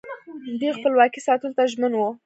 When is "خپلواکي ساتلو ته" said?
0.77-1.63